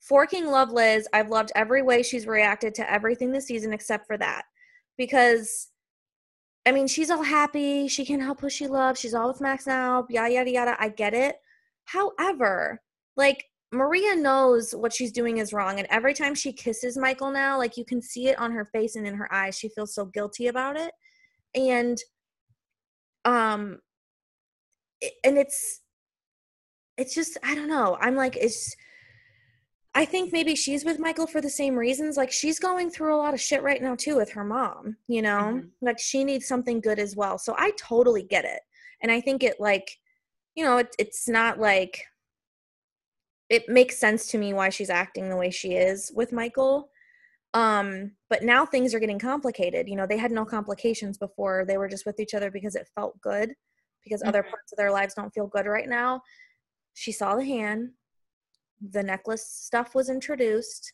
[0.01, 1.09] forking love Liz.
[1.15, 4.43] I've loved every way she's reacted to everything this season except for that.
[4.99, 5.69] Because
[6.67, 7.89] I mean, she's all happy.
[7.89, 9.01] She can help who she loves.
[9.01, 10.07] She's all with Max now.
[10.11, 10.77] Yada yada yada.
[10.79, 11.37] I get it.
[11.85, 12.81] However,
[13.17, 17.59] like Maria knows what she's doing is wrong, and every time she kisses Michael now,
[17.59, 20.07] like you can see it on her face and in her eyes, she feels so
[20.07, 20.93] guilty about it.
[21.55, 21.99] And
[23.25, 23.79] um
[25.25, 25.81] and it's
[26.97, 27.97] it's just I don't know.
[28.01, 28.77] I'm like it's
[29.95, 32.17] I think maybe she's with Michael for the same reasons.
[32.17, 35.23] Like she's going through a lot of shit right now too with her mom, you
[35.23, 35.61] know?
[35.61, 35.71] Mhm.
[35.81, 37.39] Like she needs something good as well.
[37.39, 38.61] So I totally get it.
[39.01, 39.99] And I think it like,
[40.55, 42.05] you know, it, it's not like
[43.49, 46.91] it makes sense to me why she's acting the way she is with Michael.
[47.55, 49.89] Um, but now things are getting complicated.
[49.89, 51.65] You know, they had no complications before.
[51.65, 53.55] They were just with each other because it felt good,
[54.05, 54.51] because other Mhm.
[54.51, 56.23] parts of their lives don't feel good right now.
[56.93, 57.95] She saw the hand.
[58.91, 60.93] The necklace stuff was introduced.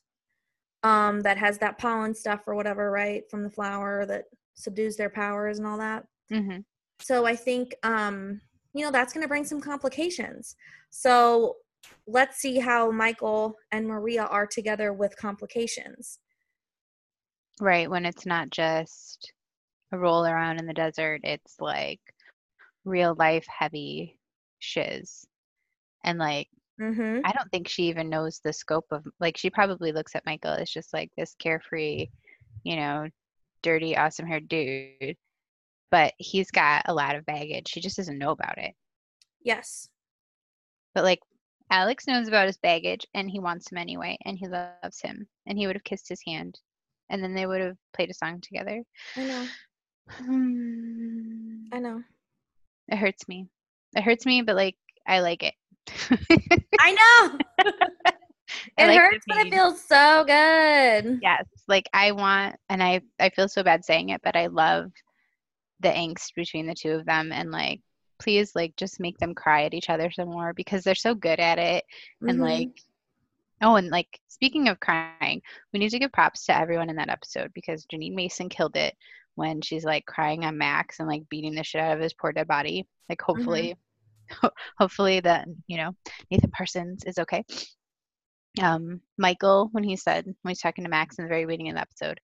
[0.82, 5.08] Um, that has that pollen stuff or whatever, right, from the flower that subdues their
[5.08, 6.04] powers and all that.
[6.30, 6.58] Mm-hmm.
[7.00, 8.40] So I think um,
[8.74, 10.56] you know, that's gonna bring some complications.
[10.90, 11.56] So
[12.06, 16.18] let's see how Michael and Maria are together with complications.
[17.60, 17.88] Right.
[17.88, 19.32] When it's not just
[19.92, 22.00] a roll around in the desert, it's like
[22.84, 24.18] real life heavy
[24.58, 25.24] shiz.
[26.02, 26.48] And like,
[26.80, 27.20] Mm-hmm.
[27.24, 30.52] I don't think she even knows the scope of like she probably looks at Michael
[30.52, 32.08] as just like this carefree,
[32.64, 33.08] you know,
[33.62, 35.16] dirty, awesome haired dude.
[35.90, 37.68] But he's got a lot of baggage.
[37.68, 38.74] She just doesn't know about it.
[39.42, 39.88] Yes.
[40.94, 41.20] But like
[41.70, 45.56] Alex knows about his baggage and he wants him anyway and he loves him and
[45.56, 46.58] he would have kissed his hand
[47.10, 48.82] and then they would have played a song together.
[49.16, 49.46] I know.
[51.72, 52.02] I know.
[52.88, 53.46] It hurts me.
[53.96, 55.54] It hurts me, but like I like it.
[56.78, 57.38] I know.
[58.78, 61.18] I it like hurts, but it feels so good.
[61.22, 64.90] Yes, like I want, and I I feel so bad saying it, but I love
[65.80, 67.80] the angst between the two of them and like
[68.20, 71.40] please like just make them cry at each other some more because they're so good
[71.40, 71.84] at it
[72.22, 72.42] and Mhm.
[72.42, 72.68] like
[73.60, 75.42] oh and like speaking of crying
[75.72, 78.94] we need to give props to everyone in that episode because jeanine mason killed it
[79.34, 82.32] when she's like crying on max and like beating the shit out of his poor
[82.32, 83.76] dead body like hopefully
[84.78, 85.92] hopefully that you know
[86.30, 87.44] nathan parsons is okay
[88.62, 91.74] um michael when he said when he's talking to max in the very beginning of
[91.76, 92.20] the episode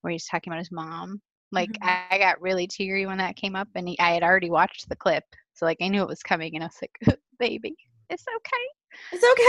[0.00, 1.20] where he's talking about his mom
[1.52, 1.76] like Mhm.
[1.82, 4.88] I, I got really teary when that came up and he, i had already watched
[4.88, 7.74] the clip so like i knew it was coming and i was like baby
[8.10, 8.66] it's okay
[9.12, 9.42] It's okay,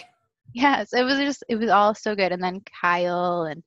[0.00, 0.10] baby.
[0.54, 3.62] yes it was just it was all so good and then kyle and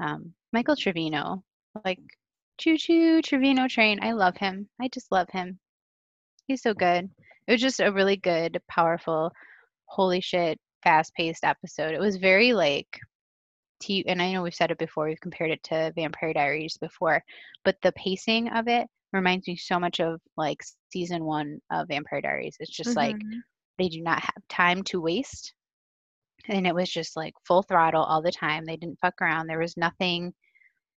[0.00, 1.42] um michael trevino
[1.84, 2.00] like
[2.58, 5.58] choo choo trevino train i love him i just love him
[6.46, 7.08] he's so good.
[7.46, 9.32] It was just a really good powerful
[9.86, 11.94] holy shit fast paced episode.
[11.94, 12.98] It was very like
[13.80, 17.22] t and i know we've said it before we've compared it to vampire diaries before
[17.64, 20.58] but the pacing of it reminds me so much of like
[20.92, 22.56] season one of vampire diaries.
[22.60, 23.40] It's just like Mhm.
[23.78, 25.54] they do not have time to waste
[26.48, 28.64] and it was just like full throttle all the time.
[28.64, 29.46] They didn't fuck around.
[29.46, 30.32] There was nothing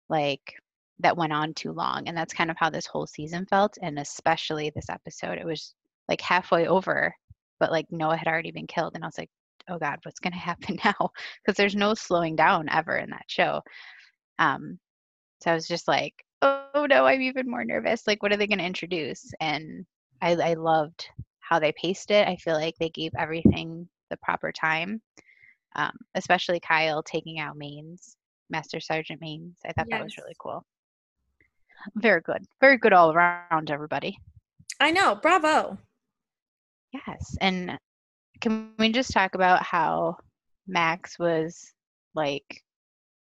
[0.09, 0.55] like
[1.01, 3.99] that went on too long and that's kind of how this whole season felt and
[3.99, 5.75] especially this episode it was
[6.09, 7.15] like halfway over
[7.59, 9.31] but like noah had already been killed and i was like
[9.71, 11.11] oh god what's going to happen now?
[11.45, 13.61] Because there's no slowing down ever in that show.
[14.39, 14.79] Um
[15.43, 18.47] so i was just like oh no i'm even more nervous like what are they
[18.47, 19.33] going to introduce?
[19.41, 19.87] And
[20.21, 21.07] i i loved
[21.41, 25.01] how they paced it i feel like they gave everything the proper time
[25.77, 28.17] um, especially kyle taking out Manes
[28.51, 30.65] master sergeant Manes i thought that was really cool
[31.97, 34.19] very good very good all around everybody
[34.83, 35.14] I know.
[35.14, 35.77] Bravo.
[36.93, 37.79] yes and
[38.40, 40.16] can we just talk about how
[40.66, 41.73] max was
[42.14, 42.62] like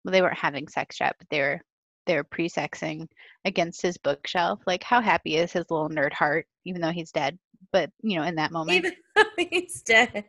[0.04, 1.60] well they weren't having sex yet but they were
[2.06, 3.06] they were pre-sexing
[3.44, 7.38] against his bookshelf like how happy is his little nerd heart even though he's dead
[7.72, 10.24] but you know in that moment Even though he's dead.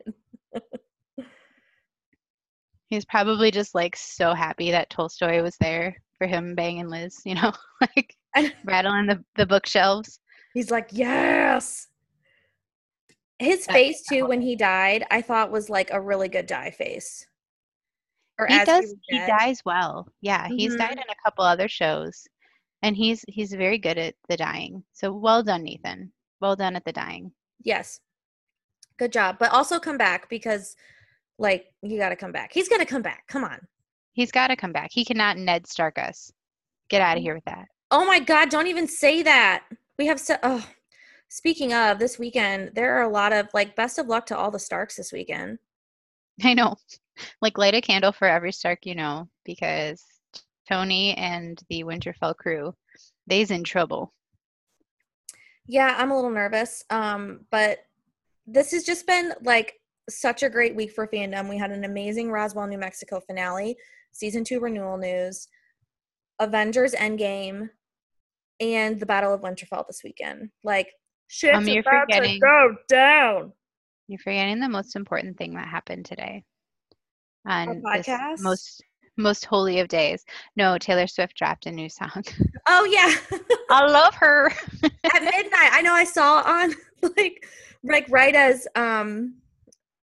[2.87, 7.35] he's probably just like so happy that tolstoy was there for him banging liz you
[7.35, 7.51] know
[7.81, 8.15] like
[8.65, 10.19] rattling the, the bookshelves
[10.53, 11.87] he's like, yes.
[13.39, 16.71] His That- face too when he died, I thought was like a really good die
[16.71, 17.25] face.
[18.39, 20.79] Or he does was he dies well yeah he's mm-hmm.
[20.79, 22.27] died in a couple other shows
[22.81, 26.83] and he's he's very good at the dying so well done nathan well done at
[26.83, 27.31] the dying
[27.63, 27.99] Yes.
[28.97, 29.37] Good job.
[29.39, 30.75] But also come back because
[31.37, 32.53] like you gotta come back.
[32.53, 33.23] He's gonna come back.
[33.27, 33.59] Come on.
[34.15, 36.31] He's got to come back he cannot ned stark us
[36.89, 39.63] get out of here with that Oh my god, don't even say that.
[39.97, 40.67] We have so oh
[41.29, 44.51] speaking of this weekend, there are a lot of like best of luck to all
[44.51, 45.59] the Starks this weekend.
[46.43, 46.75] i know
[47.41, 50.03] like light a candle for every stark you know because
[50.67, 52.75] tony and the winterfell crew
[53.27, 54.13] they's in trouble
[55.67, 56.83] Yeah, I'm a little nervous.
[56.89, 57.79] Um, but
[58.45, 61.49] this has just been like such a great week for fandom.
[61.49, 63.75] We had an amazing Roswell, New Mexico finale,
[64.15, 65.47] season two renewal news,
[66.39, 67.69] Avengers Endgame,
[68.61, 70.49] and the Battle of Winterfell this weekend.
[70.63, 70.87] Like
[71.27, 73.51] shit's Um, about to go down.
[74.07, 76.43] You're forgetting the most important thing that happened today.
[77.45, 78.39] On podcast?
[78.39, 78.81] most
[79.17, 80.25] most holy of days.
[80.57, 82.23] No, Taylor Swift dropped a new song.
[82.67, 83.13] Oh yeah.
[83.69, 84.47] I love her.
[84.83, 85.69] At midnight.
[85.71, 86.73] I know I saw on
[87.15, 87.45] like
[87.83, 89.35] like right as um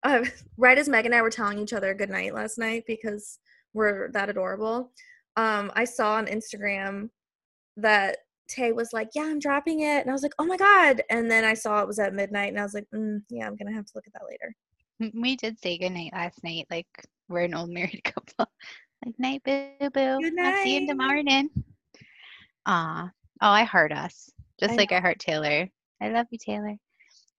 [0.05, 0.25] uh,
[0.57, 3.41] right as Meg and I were telling each other good night last night because
[3.75, 4.93] we're that adorable.
[5.37, 7.11] Um, I saw on Instagram
[7.77, 11.03] that Tay was like, "Yeah, I'm dropping it," and I was like, "Oh my god!"
[11.11, 13.57] And then I saw it was at midnight, and I was like, mm, "Yeah, I'm
[13.57, 14.55] gonna have to look at that later."
[15.15, 16.87] we did say good night last night, like
[17.29, 18.51] we're an old married couple.
[19.05, 20.19] like night, boo boo.
[20.21, 21.51] Good I'll see you in the morning.
[22.67, 23.11] Aw.
[23.41, 24.31] Oh, I heart us.
[24.61, 25.69] Just I like I heart Taylor.
[26.01, 26.77] I love you, Taylor.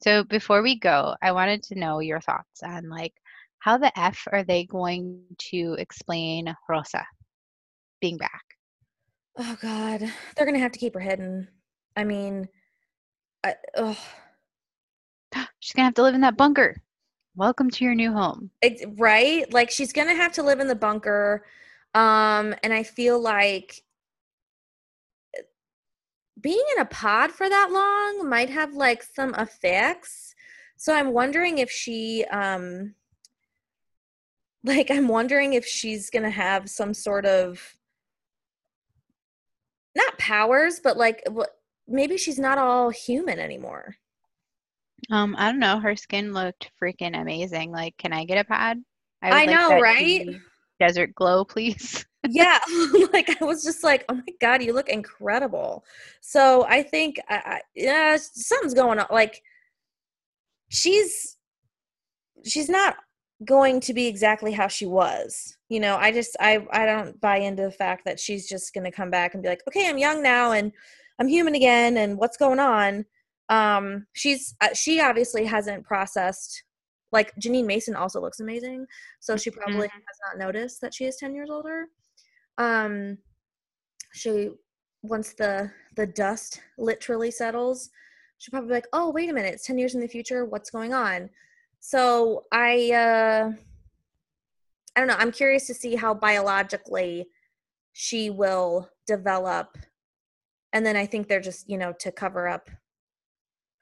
[0.04, 3.14] So before we go, I wanted to know your thoughts on like
[3.60, 7.06] how the F are they going to explain Rosa
[8.02, 8.44] being back?
[9.38, 10.04] Oh god,
[10.36, 11.48] they're gonna have to keep her hidden.
[11.96, 12.50] I mean,
[13.46, 13.96] I, ugh.
[15.62, 16.82] She's gonna have to live in that bunker.
[17.38, 18.52] Welcome to your new home.
[18.98, 21.46] Right like she's gonna have to live in the bunker
[21.96, 23.84] um and i feel like
[26.44, 30.36] being in a pod for that long might have like some effects
[30.78, 32.94] so i'm wondering if she um
[34.64, 37.76] like i'm wondering if she's gonna have some sort of
[39.96, 41.24] not powers but like
[41.88, 43.96] maybe she's not all human anymore
[45.12, 45.80] Um, I don't know.
[45.80, 47.72] Her skin looked freaking amazing.
[47.72, 48.78] Like, can I get a pod?
[49.22, 50.26] I would know, right?
[50.80, 52.06] Desert glow, please.
[52.30, 52.60] yeah,
[53.14, 55.84] like I was just like, oh my god, you look incredible.
[56.22, 59.08] So I think, uh, yeah, something's going on.
[59.12, 59.42] Like
[60.70, 61.38] she's
[62.46, 62.96] she's not
[63.46, 65.58] going to be exactly how she was.
[65.70, 68.86] You know, I just I I don't buy into the fact that she's just going
[68.86, 70.72] to come back and be like, "Okay, I'm young now and
[71.20, 73.06] I'm human again and what's going on?"
[73.50, 76.64] Um she's uh, she obviously hasn't processed
[77.12, 78.88] like Jeanine Mason also looks amazing,
[79.20, 79.98] so she probably mm-hmm.
[79.98, 81.86] has not noticed that she is 10 years older.
[82.58, 83.18] Um
[84.14, 84.52] she
[85.02, 87.90] once the the dust literally settles,
[88.38, 90.46] she'll probably be like, "Oh, wait a minute, it's 10 years in the future.
[90.46, 91.30] What's going on?"
[91.80, 93.52] So I uh
[94.96, 95.16] I don't know.
[95.18, 97.28] I'm curious to see how biologically
[97.94, 99.78] she will develop.
[100.72, 102.70] And then I think they're just, you know, to cover up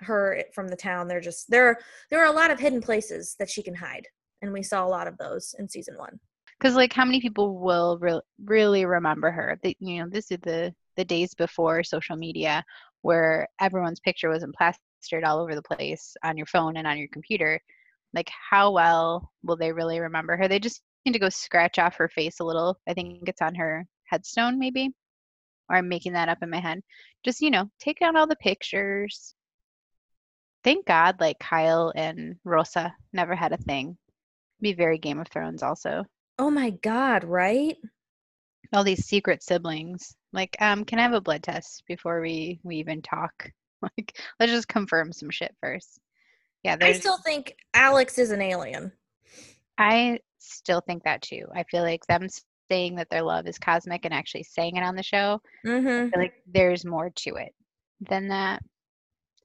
[0.01, 3.35] her from the town, they're just there Are, there are a lot of hidden places
[3.39, 4.07] that she can hide.
[4.41, 6.19] And we saw a lot of those in season 1.
[6.61, 9.59] Cuz like how many people will re- really remember her?
[9.63, 12.63] That you know, this is the the days before social media
[13.01, 17.07] where everyone's picture wasn't plastered all over the place on your phone and on your
[17.11, 17.59] computer.
[18.13, 20.47] Like how well will they really remember her?
[20.47, 22.77] They just need to go scratch off her face a little.
[22.87, 24.91] I think it's on her headstone maybe?
[25.69, 26.81] Or i'm making that up in my head.
[27.23, 29.35] Just you know take out all the pictures.
[30.63, 33.97] Thank god like kyle and rosa never had a thing.
[34.61, 36.05] Be very game of thrones also
[36.41, 37.77] oh my god right
[38.73, 42.77] all these secret siblings like um can i have a blood test before we we
[42.77, 43.49] even talk
[43.81, 46.01] like let's just confirm some shit first
[46.63, 48.91] yeah, I still think Alex is an alien.
[49.77, 51.47] I still think that too.
[51.55, 52.27] I feel like them
[52.69, 56.17] saying that their love is cosmic and actually saying it on the show, mm-hmm.
[56.19, 57.53] like there's more to it
[58.09, 58.61] than that.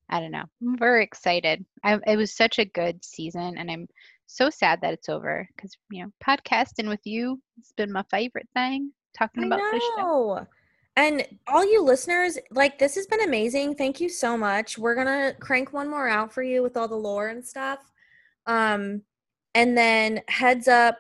[0.09, 0.45] I don't know.
[0.63, 1.65] I'm very excited.
[1.83, 3.89] I, it was such a good season, and I'm
[4.27, 8.49] so sad that it's over because you know podcasting with you has been my favorite
[8.55, 8.93] thing.
[9.17, 9.71] Talking I about know.
[9.73, 10.47] this show.
[10.99, 13.75] And all you listeners, like this has been amazing.
[13.75, 14.79] Thank you so much.
[14.79, 17.81] We're gonna crank one more out for you with all the lore and stuff.
[18.47, 19.03] Um,
[19.55, 20.99] and then heads up,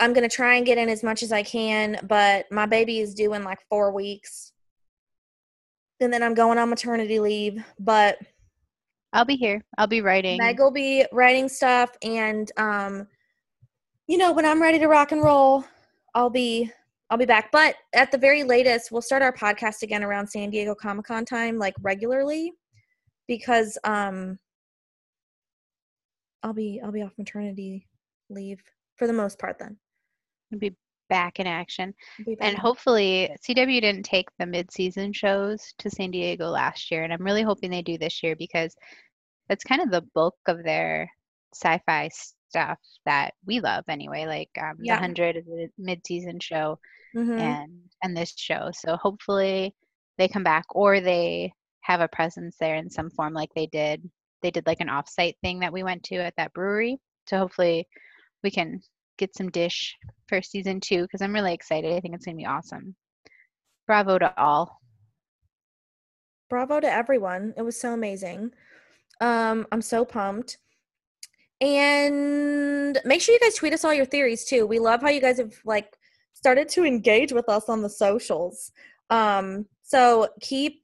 [0.00, 3.14] I'm gonna try and get in as much as I can, but my baby is
[3.14, 4.52] due in like four weeks.
[6.00, 8.18] And then I'm going on maternity leave, but
[9.12, 9.64] I'll be here.
[9.78, 10.38] I'll be writing.
[10.38, 13.06] Meg will be writing stuff and um
[14.06, 15.64] you know, when I'm ready to rock and roll,
[16.14, 16.70] I'll be
[17.10, 17.50] I'll be back.
[17.52, 21.24] But at the very latest, we'll start our podcast again around San Diego Comic Con
[21.24, 22.52] time, like regularly,
[23.26, 24.38] because um
[26.42, 27.86] I'll be I'll be off maternity
[28.28, 28.62] leave
[28.96, 29.76] for the most part then.
[30.52, 30.74] I'll be
[31.10, 31.92] back in action.
[32.18, 32.38] Back.
[32.40, 37.04] And hopefully CW didn't take the mid season shows to San Diego last year.
[37.04, 38.74] And I'm really hoping they do this year because
[39.48, 41.10] that's kind of the bulk of their
[41.52, 42.08] sci-fi
[42.48, 44.24] stuff that we love anyway.
[44.24, 44.94] Like um, yeah.
[44.94, 46.78] the hundred is a mid season show
[47.14, 47.38] mm-hmm.
[47.38, 48.70] and and this show.
[48.72, 49.74] So hopefully
[50.16, 51.52] they come back or they
[51.82, 54.08] have a presence there in some form like they did.
[54.42, 56.98] They did like an offsite thing that we went to at that brewery.
[57.26, 57.86] So hopefully
[58.42, 58.80] we can
[59.20, 59.96] get some dish
[60.28, 61.92] for season two because I'm really excited.
[61.92, 62.96] I think it's gonna be awesome.
[63.86, 64.80] Bravo to all.
[66.48, 67.54] Bravo to everyone.
[67.56, 68.50] It was so amazing.
[69.20, 70.58] Um, I'm so pumped.
[71.60, 74.66] And make sure you guys tweet us all your theories too.
[74.66, 75.96] We love how you guys have like
[76.32, 78.72] started to engage with us on the socials.
[79.10, 80.82] Um, so keep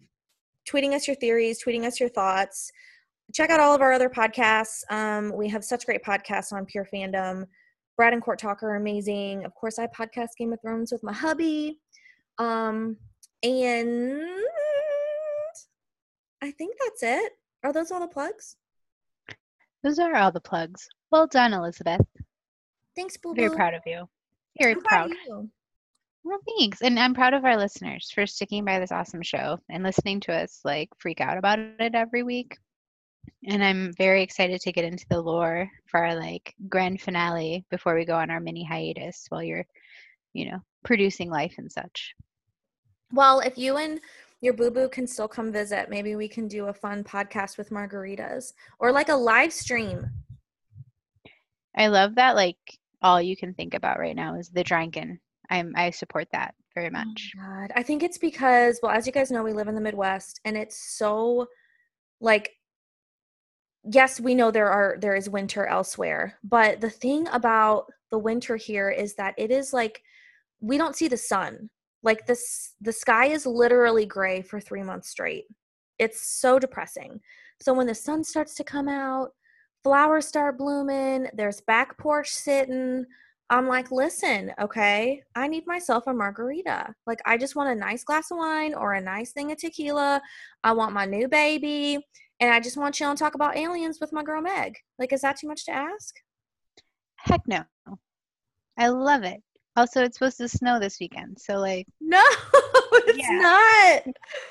[0.69, 2.71] tweeting us your theories, tweeting us your thoughts.
[3.33, 4.83] Check out all of our other podcasts.
[4.91, 7.47] Um, we have such great podcasts on Pure Fandom.
[7.97, 9.45] Brad and Court Talk are amazing.
[9.45, 11.81] Of course, I podcast Game of Thrones with my hubby.
[12.39, 12.97] Um,
[13.43, 14.23] and
[16.43, 17.33] I think that's it.
[17.65, 18.57] Are those all the plugs?
[19.83, 20.89] Those are all the plugs.
[21.11, 22.07] Well done, Elizabeth.
[22.95, 23.35] Thanks, Boo.
[23.35, 24.09] Very proud of you.
[24.59, 25.13] Very I'm proud.
[25.27, 25.49] proud
[26.27, 26.83] well, thanks.
[26.83, 30.35] And I'm proud of our listeners for sticking by this awesome show and listening to
[30.35, 32.59] us like freak out about it every week.
[33.49, 37.95] And I'm very excited to get into the lore for our like grand finale before
[37.95, 39.67] we go on our mini hiatus while you're,
[40.33, 42.15] you know, producing life and such.
[43.13, 44.01] Well, if you and
[44.41, 47.71] your boo boo can still come visit, maybe we can do a fun podcast with
[47.71, 50.11] margaritas or like a live stream.
[51.77, 52.57] I love that like
[53.03, 55.19] all you can think about right now is the drinking.
[55.51, 57.33] I'm I support that very oh much.
[57.37, 57.73] Oh God.
[57.77, 60.57] I think it's because well, as you guys know, we live in the Midwest and
[60.57, 61.47] it's so
[62.21, 62.56] like
[63.91, 68.57] yes, we know there are there is winter elsewhere, but the thing about the winter
[68.57, 70.03] here is that it is like
[70.61, 71.71] we don't see the sun.
[72.03, 75.45] Like this the sky is literally gray for 3 months straight.
[75.99, 77.21] It's so depressing.
[77.61, 79.31] So when the sun starts to come out,
[79.83, 83.07] flowers start blooming, there's back porch sitting,
[83.49, 86.93] I'm like, listen, okay, I need myself a margarita.
[87.07, 90.21] Like, I just want a nice glass of wine or a nice thing of tequila.
[90.65, 92.05] I want my new baby.
[92.41, 94.77] And I just want to chill and talk about aliens with my girl Meg.
[94.99, 96.15] Like, is that too much to ask?
[97.17, 97.65] Heck no.
[98.79, 99.43] I love it.
[99.75, 101.39] Also, it's supposed to snow this weekend.
[101.39, 102.23] So, like, No,
[102.93, 103.39] it's Yeah.
[103.41, 104.03] not.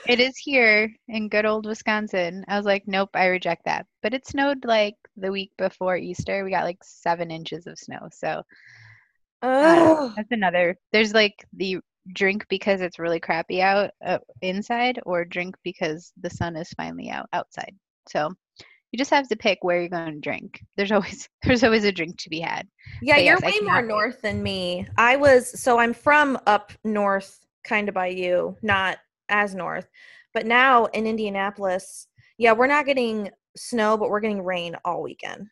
[0.07, 2.43] it is here in good old Wisconsin.
[2.47, 3.85] I was like, nope, I reject that.
[4.01, 6.43] But it snowed like the week before Easter.
[6.43, 8.07] We got like seven inches of snow.
[8.11, 8.43] So,
[9.41, 10.75] uh, that's another.
[10.91, 11.77] There's like the
[12.13, 17.09] drink because it's really crappy out uh, inside, or drink because the sun is finally
[17.09, 17.73] out outside.
[18.09, 18.33] So,
[18.91, 20.63] you just have to pick where you're going to drink.
[20.77, 22.67] There's always there's always a drink to be had.
[23.01, 23.87] Yeah, But you're yes, way more wait.
[23.87, 24.87] north than me.
[24.97, 28.99] I was so I'm from up north, kind of by you, not
[29.29, 29.89] as north.
[30.33, 35.47] But now in Indianapolis, yeah, we're not getting snow, but we're getting rain all weekend.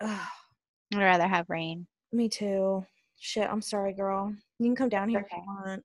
[0.00, 0.26] Ugh,
[0.94, 1.86] I'd rather have rain.
[2.12, 2.84] me too.
[3.20, 4.32] Shit, I'm sorry, girl.
[4.58, 5.82] You can come down here if you want.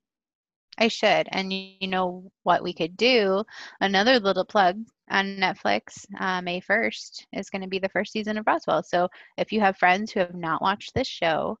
[0.78, 1.28] I should.
[1.30, 3.44] And you, know what we could do?
[3.80, 8.38] Another little plug on Netflix, uh, May 1st, is going to be the first season
[8.38, 8.82] of Roswell.
[8.82, 11.58] So if you have friends who have not watched this show,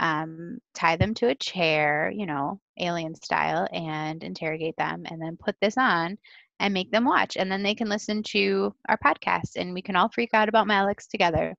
[0.00, 5.36] um, tie them to a chair, you know, alien style, and interrogate them, and then
[5.36, 6.18] put this on
[6.60, 7.36] and make them watch.
[7.36, 10.66] And then they can listen to our podcast, and we can all freak out about
[10.66, 11.54] Malex together.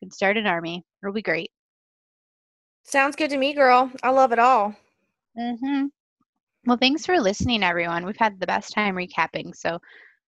[0.00, 0.84] We can start an army.
[1.02, 1.50] It'll be great.
[2.84, 3.90] Sounds good to me, girl.
[4.02, 4.74] I love it all.
[5.38, 5.86] Mm-hmm.
[6.66, 8.04] Well, thanks for listening, everyone.
[8.04, 9.56] We've had the best time recapping.
[9.56, 9.78] So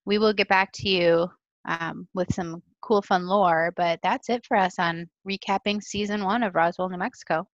[0.05, 1.27] we will get back to you
[1.67, 3.71] um, with some cool, fun lore.
[3.75, 7.47] But that's it for us on recapping season one of Roswell, New Mexico.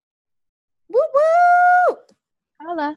[0.90, 1.96] Woo woo!
[2.62, 2.96] Hola.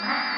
[0.00, 0.28] Wow.